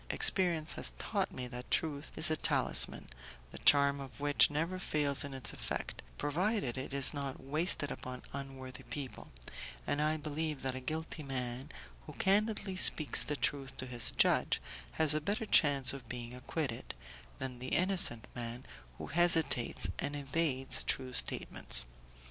[0.09, 3.05] Experience has taught me that truth is a talisman,
[3.51, 8.23] the charm of which never fails in its effect, provided it is not wasted upon
[8.33, 9.27] unworthy people,
[9.85, 11.69] and I believe that a guilty man,
[12.07, 14.59] who candidly speaks the truth to his judge,
[14.93, 16.95] has a better chance of being acquitted,
[17.37, 18.65] than the innocent man
[18.97, 21.85] who hesitates and evades true statements.